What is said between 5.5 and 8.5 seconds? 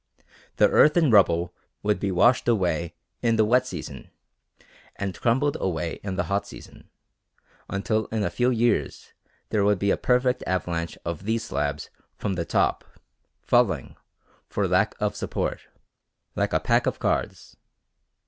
away in the hot season, until in a few